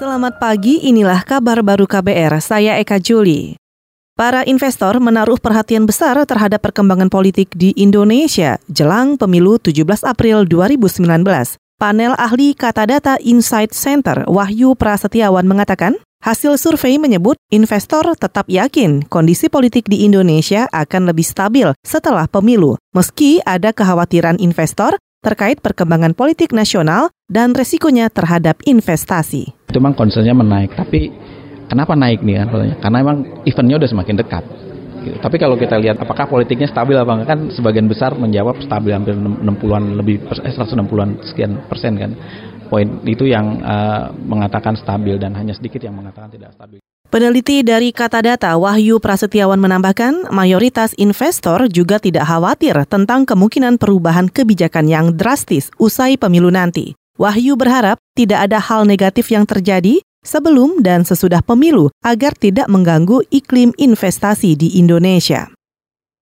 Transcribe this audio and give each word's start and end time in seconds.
Selamat 0.00 0.40
pagi, 0.40 0.80
inilah 0.80 1.28
kabar 1.28 1.60
baru 1.60 1.84
KBR, 1.84 2.40
saya 2.40 2.80
Eka 2.80 2.96
Juli. 2.96 3.52
Para 4.16 4.48
investor 4.48 4.96
menaruh 4.96 5.36
perhatian 5.36 5.84
besar 5.84 6.16
terhadap 6.24 6.64
perkembangan 6.64 7.12
politik 7.12 7.52
di 7.52 7.76
Indonesia 7.76 8.56
jelang 8.72 9.20
pemilu 9.20 9.60
17 9.60 9.84
April 10.08 10.48
2019. 10.48 11.04
Panel 11.76 12.16
ahli 12.16 12.56
kata 12.56 12.88
data 12.88 13.20
Insight 13.20 13.76
Center 13.76 14.24
Wahyu 14.24 14.72
Prasetyawan 14.72 15.44
mengatakan, 15.44 16.00
hasil 16.24 16.56
survei 16.56 16.96
menyebut 16.96 17.36
investor 17.52 18.16
tetap 18.16 18.48
yakin 18.48 19.04
kondisi 19.04 19.52
politik 19.52 19.84
di 19.84 20.08
Indonesia 20.08 20.64
akan 20.72 21.12
lebih 21.12 21.28
stabil 21.28 21.68
setelah 21.84 22.24
pemilu, 22.24 22.80
meski 22.96 23.44
ada 23.44 23.76
kekhawatiran 23.76 24.40
investor 24.40 24.96
terkait 25.20 25.60
perkembangan 25.60 26.16
politik 26.16 26.56
nasional 26.56 27.12
dan 27.28 27.52
resikonya 27.52 28.08
terhadap 28.08 28.56
investasi. 28.64 29.59
Itu 29.70 29.78
memang 29.78 29.94
concernnya 29.94 30.34
menaik, 30.34 30.74
tapi 30.74 31.14
kenapa 31.70 31.94
naik 31.94 32.26
nih 32.26 32.42
kan? 32.42 32.48
Karena 32.82 32.96
memang 33.06 33.46
eventnya 33.46 33.78
udah 33.78 33.90
semakin 33.90 34.16
dekat. 34.18 34.44
Gitu. 35.00 35.16
Tapi 35.16 35.36
kalau 35.40 35.56
kita 35.56 35.80
lihat 35.80 35.96
apakah 35.96 36.28
politiknya 36.28 36.68
stabil 36.68 36.92
apa 36.98 37.12
enggak 37.16 37.28
kan 37.32 37.40
sebagian 37.54 37.88
besar 37.88 38.12
menjawab 38.12 38.60
stabil 38.60 38.92
hampir 38.92 39.16
60-an 39.16 39.96
lebih 39.96 40.20
eh, 40.28 40.52
160-an 40.52 41.10
sekian 41.24 41.64
persen 41.70 41.96
kan. 41.96 42.12
Poin 42.70 42.86
itu 43.02 43.26
yang 43.26 43.58
uh, 43.66 44.14
mengatakan 44.14 44.78
stabil 44.78 45.18
dan 45.18 45.34
hanya 45.34 45.50
sedikit 45.56 45.82
yang 45.82 45.96
mengatakan 45.96 46.30
tidak 46.30 46.54
stabil. 46.54 46.78
Peneliti 47.10 47.66
dari 47.66 47.90
Kata 47.90 48.22
Data 48.22 48.54
Wahyu 48.54 49.02
Prasetyawan 49.02 49.58
menambahkan, 49.58 50.30
mayoritas 50.30 50.94
investor 50.94 51.66
juga 51.66 51.98
tidak 51.98 52.22
khawatir 52.30 52.86
tentang 52.86 53.26
kemungkinan 53.26 53.82
perubahan 53.82 54.30
kebijakan 54.30 54.86
yang 54.86 55.18
drastis 55.18 55.74
usai 55.82 56.14
pemilu 56.14 56.54
nanti. 56.54 56.99
Wahyu 57.18 57.58
berharap 57.58 57.98
tidak 58.14 58.46
ada 58.46 58.62
hal 58.62 58.86
negatif 58.86 59.32
yang 59.32 59.48
terjadi 59.48 60.04
sebelum 60.20 60.84
dan 60.84 61.02
sesudah 61.02 61.40
pemilu 61.40 61.88
agar 62.04 62.36
tidak 62.36 62.68
mengganggu 62.68 63.24
iklim 63.32 63.72
investasi 63.80 64.54
di 64.54 64.76
Indonesia. 64.76 65.48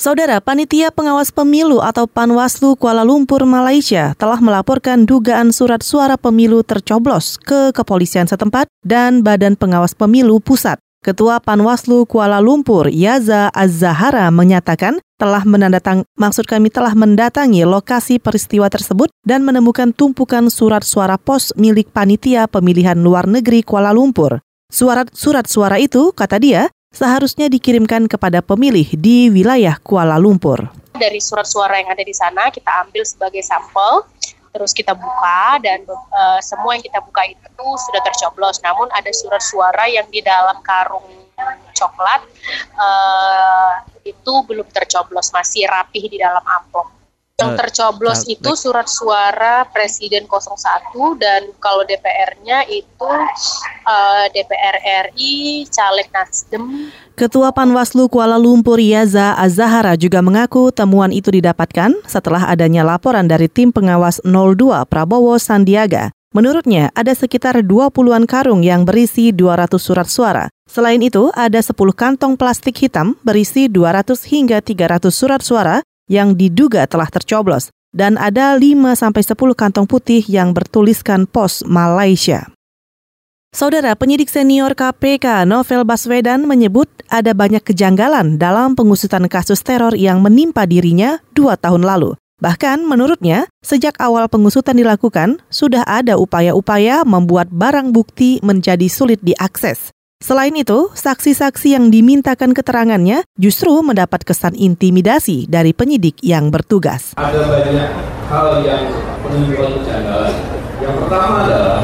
Saudara 0.00 0.40
Panitia 0.40 0.88
Pengawas 0.88 1.28
Pemilu 1.28 1.84
atau 1.84 2.08
Panwaslu 2.08 2.72
Kuala 2.72 3.04
Lumpur, 3.04 3.44
Malaysia 3.44 4.16
telah 4.16 4.40
melaporkan 4.40 5.04
dugaan 5.04 5.52
surat 5.52 5.84
suara 5.84 6.16
pemilu 6.16 6.64
tercoblos 6.64 7.36
ke 7.36 7.68
kepolisian 7.76 8.24
setempat 8.24 8.64
dan 8.80 9.20
Badan 9.20 9.60
Pengawas 9.60 9.92
Pemilu 9.92 10.40
Pusat. 10.40 10.80
Ketua 11.04 11.40
Panwaslu 11.44 12.08
Kuala 12.08 12.40
Lumpur, 12.40 12.88
Yaza 12.88 13.52
Az-Zahara 13.52 14.32
menyatakan 14.32 15.00
telah 15.20 15.44
menandatang 15.44 16.08
maksud 16.16 16.48
kami 16.48 16.72
telah 16.72 16.96
mendatangi 16.96 17.68
lokasi 17.68 18.16
peristiwa 18.16 18.72
tersebut 18.72 19.12
dan 19.20 19.44
menemukan 19.44 19.92
tumpukan 19.92 20.48
surat 20.48 20.80
suara 20.80 21.20
pos 21.20 21.52
milik 21.60 21.92
panitia 21.92 22.48
pemilihan 22.48 22.96
luar 22.96 23.28
negeri 23.28 23.60
Kuala 23.60 23.92
Lumpur. 23.92 24.40
Surat 24.72 25.12
surat 25.12 25.44
suara 25.44 25.76
itu, 25.76 26.16
kata 26.16 26.40
dia, 26.40 26.72
seharusnya 26.88 27.52
dikirimkan 27.52 28.08
kepada 28.08 28.40
pemilih 28.40 28.96
di 28.96 29.28
wilayah 29.28 29.76
Kuala 29.84 30.16
Lumpur. 30.16 30.72
Dari 30.96 31.20
surat 31.20 31.44
suara 31.44 31.76
yang 31.76 31.92
ada 31.92 32.00
di 32.00 32.16
sana 32.16 32.48
kita 32.48 32.88
ambil 32.88 33.04
sebagai 33.04 33.44
sampel, 33.44 34.08
terus 34.56 34.72
kita 34.72 34.96
buka 34.96 35.60
dan 35.60 35.84
uh, 35.90 36.40
semua 36.40 36.80
yang 36.80 36.84
kita 36.86 37.02
buka 37.04 37.28
itu 37.28 37.66
sudah 37.90 38.00
tercoblos. 38.08 38.56
Namun 38.64 38.88
ada 38.96 39.10
surat 39.12 39.42
suara 39.44 39.84
yang 39.84 40.08
di 40.08 40.24
dalam 40.24 40.64
karung 40.64 41.20
coklat 41.76 42.20
uh, 42.76 43.89
itu 44.10 44.34
belum 44.44 44.66
tercoblos, 44.74 45.30
masih 45.30 45.70
rapih 45.70 46.10
di 46.10 46.18
dalam 46.18 46.42
amplop. 46.42 47.00
Yang 47.40 47.52
eh, 47.56 47.58
tercoblos 47.64 48.20
uh, 48.28 48.34
itu 48.36 48.50
surat 48.52 48.84
suara 48.84 49.64
Presiden 49.72 50.28
01 50.28 50.92
dan 51.16 51.48
kalau 51.56 51.88
DPR-nya 51.88 52.68
itu 52.68 53.12
uh, 53.88 54.24
DPR 54.36 54.76
RI, 55.08 55.64
caleg 55.72 56.08
Nasdem. 56.12 56.92
Ketua 57.16 57.52
Panwaslu 57.52 58.12
Kuala 58.12 58.36
Lumpur 58.36 58.76
Yaza 58.76 59.36
Azahara 59.40 59.96
juga 59.96 60.20
mengaku 60.20 60.68
temuan 60.68 61.12
itu 61.12 61.32
didapatkan 61.32 61.96
setelah 62.04 62.48
adanya 62.48 62.84
laporan 62.84 63.24
dari 63.24 63.48
tim 63.48 63.72
pengawas 63.72 64.20
02 64.24 64.84
Prabowo 64.88 65.40
Sandiaga. 65.40 66.12
Menurutnya, 66.30 66.94
ada 66.94 67.10
sekitar 67.10 67.58
20-an 67.66 68.22
karung 68.22 68.62
yang 68.62 68.86
berisi 68.86 69.34
200 69.34 69.74
surat 69.82 70.06
suara. 70.06 70.46
Selain 70.70 71.02
itu, 71.02 71.26
ada 71.34 71.58
10 71.58 71.74
kantong 71.90 72.38
plastik 72.38 72.78
hitam 72.78 73.18
berisi 73.26 73.66
200 73.66 74.14
hingga 74.30 74.62
300 74.62 75.10
surat 75.10 75.42
suara 75.42 75.82
yang 76.06 76.38
diduga 76.38 76.86
telah 76.86 77.10
tercoblos 77.10 77.74
dan 77.90 78.14
ada 78.14 78.54
5 78.54 78.62
sampai 78.94 79.22
10 79.26 79.34
kantong 79.58 79.90
putih 79.90 80.22
yang 80.30 80.54
bertuliskan 80.54 81.26
pos 81.26 81.66
Malaysia. 81.66 82.46
Saudara 83.50 83.98
penyidik 83.98 84.30
senior 84.30 84.78
KPK 84.78 85.42
Novel 85.42 85.82
Baswedan 85.82 86.46
menyebut 86.46 86.86
ada 87.10 87.34
banyak 87.34 87.66
kejanggalan 87.66 88.38
dalam 88.38 88.78
pengusutan 88.78 89.26
kasus 89.26 89.66
teror 89.66 89.98
yang 89.98 90.22
menimpa 90.22 90.62
dirinya 90.70 91.18
dua 91.34 91.58
tahun 91.58 91.82
lalu. 91.82 92.14
Bahkan 92.40 92.88
menurutnya, 92.88 93.52
sejak 93.60 94.00
awal 94.00 94.24
pengusutan 94.32 94.72
dilakukan, 94.72 95.44
sudah 95.52 95.84
ada 95.84 96.16
upaya-upaya 96.16 97.04
membuat 97.04 97.52
barang 97.52 97.92
bukti 97.92 98.40
menjadi 98.40 98.88
sulit 98.88 99.20
diakses. 99.20 99.92
Selain 100.24 100.52
itu, 100.56 100.88
saksi-saksi 100.92 101.76
yang 101.76 101.92
dimintakan 101.92 102.56
keterangannya 102.56 103.24
justru 103.36 103.72
mendapat 103.84 104.24
kesan 104.24 104.56
intimidasi 104.56 105.48
dari 105.52 105.76
penyidik 105.76 106.20
yang 106.24 106.48
bertugas. 106.48 107.12
Ada 107.20 107.44
banyak 107.44 107.88
hal 108.32 108.64
yang 108.64 108.88
menunjukkan 109.20 109.80
kejanggalan. 109.80 110.36
Yang 110.80 110.94
pertama 111.04 111.44
adalah 111.44 111.80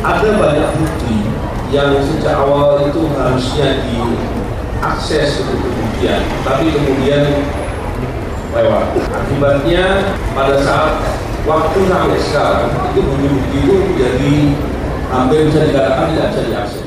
ada 0.00 0.28
banyak 0.32 0.70
bukti 0.80 1.16
yang 1.68 1.92
sejak 2.08 2.40
awal 2.40 2.88
itu 2.88 3.04
harusnya 3.12 3.84
diakses 3.84 5.44
untuk 5.44 5.60
pembuktian, 5.60 6.24
tapi 6.40 6.72
kemudian 6.72 7.44
lewat. 8.52 8.84
Akibatnya 9.12 9.86
pada 10.32 10.56
saat 10.62 10.92
waktu 11.48 11.78
sampai 11.88 12.18
sekarang 12.20 12.68
itu 12.92 13.00
bukti-bukti 13.04 13.56
itu 13.64 13.76
jadi 13.96 14.34
hampir 15.08 15.48
bisa 15.48 15.60
dikatakan 15.68 16.04
tidak 16.12 16.26
bisa 16.32 16.42
diakses. 16.48 16.82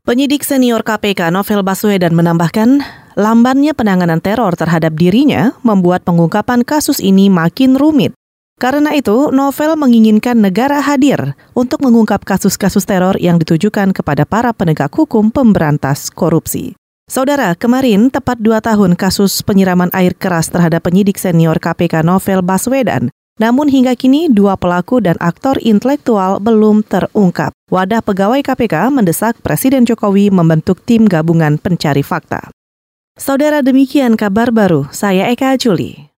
Penyidik 0.00 0.42
senior 0.42 0.82
KPK 0.82 1.30
Novel 1.30 1.62
Baswedan 1.62 2.16
menambahkan, 2.16 2.82
lambannya 3.14 3.76
penanganan 3.76 4.18
teror 4.18 4.56
terhadap 4.56 4.96
dirinya 4.96 5.54
membuat 5.62 6.02
pengungkapan 6.02 6.66
kasus 6.66 6.98
ini 6.98 7.30
makin 7.30 7.78
rumit. 7.78 8.16
Karena 8.60 8.92
itu, 8.92 9.32
Novel 9.32 9.72
menginginkan 9.76 10.36
negara 10.36 10.84
hadir 10.84 11.36
untuk 11.56 11.80
mengungkap 11.80 12.28
kasus-kasus 12.28 12.84
teror 12.84 13.16
yang 13.16 13.40
ditujukan 13.40 13.96
kepada 13.96 14.28
para 14.28 14.52
penegak 14.52 14.92
hukum 14.92 15.32
pemberantas 15.32 16.12
korupsi. 16.12 16.79
Saudara, 17.10 17.58
kemarin 17.58 18.06
tepat 18.06 18.38
dua 18.38 18.62
tahun 18.62 18.94
kasus 18.94 19.42
penyiraman 19.42 19.90
air 19.90 20.14
keras 20.14 20.46
terhadap 20.46 20.86
penyidik 20.86 21.18
senior 21.18 21.58
KPK 21.58 22.06
Novel 22.06 22.38
Baswedan 22.38 23.10
namun 23.40 23.66
hingga 23.66 23.98
kini 23.98 24.28
dua 24.30 24.54
pelaku 24.54 25.02
dan 25.02 25.18
aktor 25.18 25.56
intelektual 25.58 26.38
belum 26.38 26.86
terungkap. 26.86 27.50
Wadah 27.72 28.04
pegawai 28.04 28.44
KPK 28.46 28.94
mendesak 28.94 29.42
Presiden 29.42 29.88
Jokowi 29.88 30.30
membentuk 30.30 30.84
tim 30.86 31.08
gabungan 31.08 31.58
pencari 31.58 32.06
fakta. 32.06 32.52
Saudara 33.18 33.64
demikian 33.64 34.14
kabar 34.14 34.54
baru, 34.54 34.86
saya 34.94 35.26
Eka 35.32 35.58
Juli. 35.58 36.06